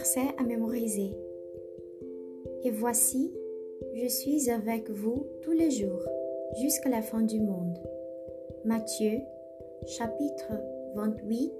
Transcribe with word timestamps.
Verset 0.00 0.34
à 0.38 0.44
mémoriser. 0.44 1.14
Et 2.64 2.70
voici, 2.70 3.34
je 3.92 4.08
suis 4.08 4.48
avec 4.48 4.88
vous 4.88 5.26
tous 5.42 5.52
les 5.52 5.70
jours, 5.70 6.02
jusqu'à 6.58 6.88
la 6.88 7.02
fin 7.02 7.20
du 7.20 7.38
monde. 7.38 7.76
Matthieu, 8.64 9.20
chapitre 9.86 10.52
28, 10.94 11.52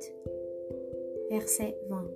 verset 1.28 1.76
20. 1.90 2.10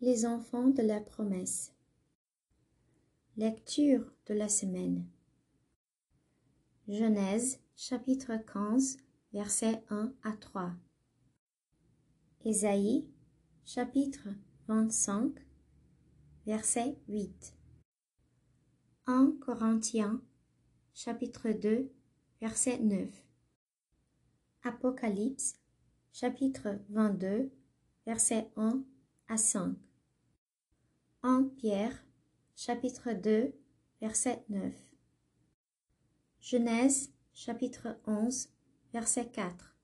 Les 0.00 0.26
enfants 0.26 0.66
de 0.66 0.82
la 0.82 1.00
promesse. 1.00 1.72
Lecture 3.36 4.04
de 4.26 4.34
la 4.34 4.48
semaine. 4.48 5.04
Genèse, 6.88 7.60
chapitre 7.76 8.32
15, 8.52 8.96
versets 9.32 9.80
1 9.90 10.12
à 10.24 10.32
3. 10.32 10.72
Ésaïe, 12.44 13.04
chapitre 13.64 14.28
25, 14.68 15.34
verset 16.46 16.96
8. 17.08 17.56
1 19.06 19.32
Corinthiens, 19.40 20.22
chapitre 20.94 21.50
2, 21.50 21.90
verset 22.40 22.78
9. 22.78 23.08
Apocalypse, 24.62 25.56
chapitre 26.12 26.78
22, 26.90 27.50
verset 28.06 28.52
1 28.56 28.84
à 29.26 29.36
5. 29.36 29.76
1 31.24 31.50
Pierre, 31.56 32.04
chapitre 32.54 33.14
2, 33.14 33.52
verset 34.00 34.44
9. 34.48 34.72
Genèse, 36.40 37.12
chapitre 37.34 37.98
11, 38.06 38.48
verset 38.92 39.28
4. 39.28 39.76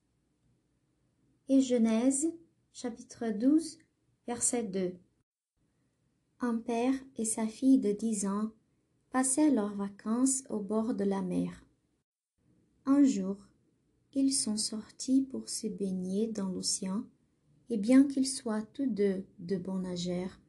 Et 1.49 1.61
Genèse, 1.61 2.33
chapitre 2.77 3.31
12, 3.31 3.79
verset 4.27 4.65
2. 4.65 4.97
Un 6.41 6.57
père 6.57 6.95
et 7.17 7.25
sa 7.25 7.47
fille 7.47 7.79
de 7.79 7.93
dix 7.93 8.27
ans 8.27 8.51
passaient 9.13 9.53
leurs 9.53 9.77
vacances 9.77 10.43
au 10.51 10.59
bord 10.59 10.93
de 10.93 11.05
la 11.05 11.23
mer. 11.23 11.65
Un 12.85 13.05
jour, 13.05 13.37
ils 14.13 14.33
sont 14.33 14.57
sortis 14.57 15.23
pour 15.23 15.49
se 15.49 15.69
baigner 15.69 16.27
dans 16.27 16.49
l'océan, 16.49 17.05
et 17.71 17.77
bien 17.77 18.09
qu'ils 18.09 18.27
soient 18.27 18.63
tous 18.73 18.87
deux 18.87 19.25
de 19.39 19.57
bons 19.57 19.79
nageurs, 19.79 20.41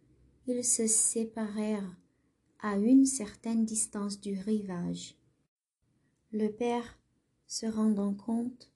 ils 0.47 0.63
se 0.63 0.87
séparèrent 0.87 1.95
à 2.59 2.75
une 2.75 3.05
certaine 3.05 3.65
distance 3.65 4.19
du 4.19 4.33
rivage. 4.33 5.15
Le 6.31 6.47
père, 6.47 6.97
se 7.45 7.67
rendant 7.67 8.15
compte 8.15 8.71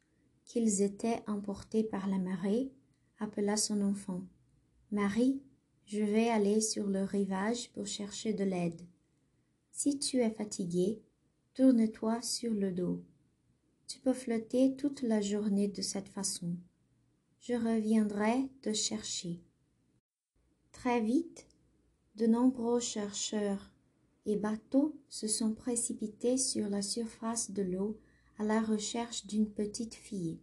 qu'ils 0.45 0.83
étaient 0.83 1.23
emportés 1.25 1.83
par 1.83 2.07
la 2.07 2.19
marée, 2.19 2.71
appela 3.19 3.57
son 3.57 3.81
enfant. 3.81 4.23
Marie, 4.91 5.41
je 5.85 6.01
vais 6.01 6.29
aller 6.29 6.61
sur 6.61 6.87
le 6.87 7.03
rivage 7.03 7.71
pour 7.71 7.85
chercher 7.85 8.33
de 8.33 8.43
l'aide. 8.43 8.81
Si 9.71 9.99
tu 9.99 10.17
es 10.17 10.29
fatigué, 10.29 11.01
tourne-toi 11.53 12.21
sur 12.21 12.53
le 12.53 12.71
dos. 12.71 13.03
Tu 13.87 13.99
peux 13.99 14.13
flotter 14.13 14.75
toute 14.75 15.01
la 15.01 15.21
journée 15.21 15.67
de 15.67 15.81
cette 15.81 16.09
façon. 16.09 16.55
Je 17.41 17.53
reviendrai 17.53 18.49
te 18.61 18.73
chercher. 18.73 19.41
Très 20.71 21.01
vite, 21.01 21.47
de 22.15 22.27
nombreux 22.27 22.79
chercheurs 22.79 23.71
et 24.25 24.35
bateaux 24.35 24.95
se 25.07 25.27
sont 25.27 25.53
précipités 25.53 26.37
sur 26.37 26.69
la 26.69 26.81
surface 26.81 27.51
de 27.51 27.63
l'eau 27.63 27.99
à 28.37 28.43
la 28.43 28.61
recherche 28.61 29.25
d'une 29.25 29.49
petite 29.49 29.95
fille. 29.95 30.39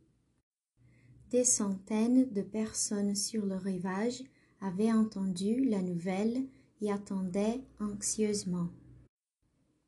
Des 1.31 1.43
centaines 1.43 2.31
de 2.33 2.43
personnes 2.43 3.17
sur 3.17 3.47
le 3.47 3.57
rivage 3.57 4.23
avaient 4.61 4.93
entendu 4.93 5.65
la 5.65 5.83
nouvelle 5.83 6.47
et 6.81 6.93
attendaient 6.93 7.61
anxieusement. 7.81 8.69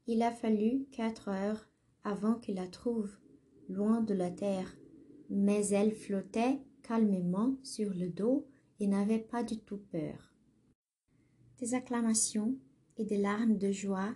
Il 0.09 0.23
a 0.23 0.33
fallu 0.33 0.87
quatre 0.91 1.29
heures 1.29 1.69
avant 2.03 2.35
qu'il 2.35 2.57
la 2.57 2.67
trouve, 2.67 3.17
loin 3.69 4.01
de 4.01 4.15
la 4.15 4.31
terre, 4.31 4.77
mais 5.31 5.65
elle 5.69 5.93
flottait 5.93 6.59
calmement 6.83 7.55
sur 7.63 7.95
le 7.95 8.09
dos 8.09 8.47
et 8.81 8.89
n'avait 8.89 9.19
pas 9.19 9.45
du 9.45 9.59
tout 9.59 9.81
peur. 9.93 10.35
Des 11.59 11.75
acclamations 11.75 12.57
et 12.97 13.05
des 13.05 13.19
larmes 13.19 13.59
de 13.59 13.71
joie 13.71 14.15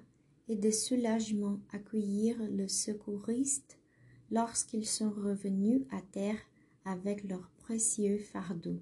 et 0.48 0.56
de 0.56 0.70
soulagement 0.70 1.60
accueillirent 1.72 2.50
le 2.50 2.66
secouriste 2.66 3.78
lorsqu'ils 4.30 4.86
sont 4.86 5.10
revenus 5.10 5.82
à 5.90 6.00
terre 6.00 6.38
avec 6.84 7.24
leur 7.24 7.50
précieux 7.58 8.18
fardeau. 8.18 8.80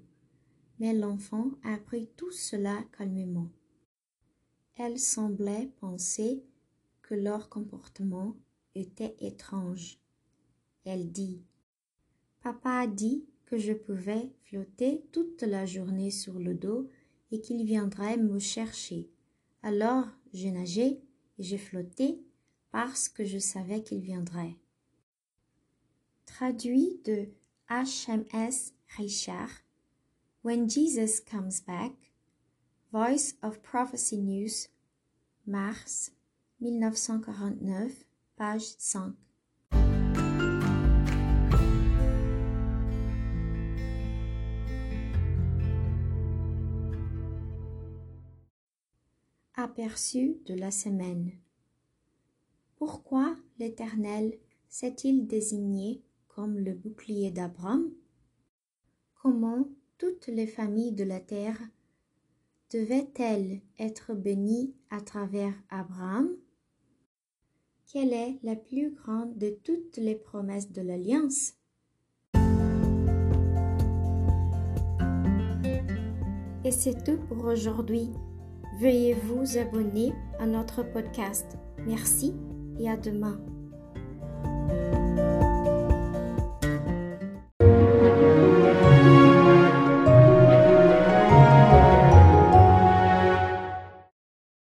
Mais 0.79 0.93
l'enfant 0.93 1.51
a 1.63 1.77
pris 1.77 2.09
tout 2.17 2.31
cela 2.31 2.83
calmement. 2.97 3.49
Elle 4.75 4.99
semblait 4.99 5.71
penser 5.79 6.43
que 7.01 7.13
leur 7.13 7.49
comportement 7.49 8.35
était 8.73 9.15
étrange. 9.19 9.99
Elle 10.85 11.11
dit 11.11 11.43
Papa 12.41 12.71
a 12.71 12.87
dit 12.87 13.25
que 13.45 13.57
je 13.57 13.73
pouvais 13.73 14.31
flotter 14.45 15.03
toute 15.11 15.43
la 15.43 15.65
journée 15.65 16.09
sur 16.09 16.39
le 16.39 16.55
dos 16.55 16.89
et 17.31 17.41
qu'il 17.41 17.65
viendrait 17.65 18.17
me 18.17 18.39
chercher. 18.39 19.09
Alors 19.61 20.07
j'ai 20.33 20.51
nagé 20.51 21.01
et 21.37 21.43
j'ai 21.43 21.57
flotté 21.57 22.23
parce 22.71 23.09
que 23.09 23.25
je 23.25 23.37
savais 23.37 23.83
qu'il 23.83 23.99
viendrait. 23.99 24.55
Traduit 26.25 26.99
de 27.03 27.27
HMS 27.71 28.73
Richard. 28.99 29.61
When 30.41 30.67
Jesus 30.67 31.21
Comes 31.21 31.61
Back. 31.61 31.93
Voice 32.91 33.35
of 33.41 33.63
Prophecy 33.63 34.17
News. 34.17 34.67
Mars 35.47 36.11
1949, 36.59 38.03
page 38.37 38.75
5. 38.77 39.15
Aperçu 49.55 50.41
de 50.45 50.55
la 50.55 50.71
semaine. 50.71 51.31
Pourquoi 52.75 53.37
l'Éternel 53.59 54.37
s'est-il 54.67 55.25
désigné 55.25 56.01
comme 56.35 56.57
le 56.57 56.73
bouclier 56.73 57.31
d'Abraham 57.31 57.91
Comment 59.21 59.67
toutes 59.97 60.27
les 60.27 60.47
familles 60.47 60.93
de 60.93 61.03
la 61.03 61.19
terre 61.19 61.59
devaient-elles 62.71 63.61
être 63.77 64.15
bénies 64.15 64.73
à 64.89 65.01
travers 65.01 65.53
Abraham? 65.69 66.29
Quelle 67.91 68.13
est 68.13 68.39
la 68.41 68.55
plus 68.55 68.91
grande 68.91 69.37
de 69.37 69.49
toutes 69.63 69.97
les 69.97 70.15
promesses 70.15 70.71
de 70.71 70.81
l'Alliance? 70.81 71.53
Et 76.63 76.71
c'est 76.71 77.03
tout 77.03 77.17
pour 77.27 77.45
aujourd'hui. 77.45 78.09
Veuillez 78.79 79.13
vous 79.13 79.57
abonner 79.57 80.13
à 80.39 80.47
notre 80.47 80.83
podcast. 80.83 81.57
Merci 81.85 82.33
et 82.79 82.89
à 82.89 82.95
demain. 82.95 83.50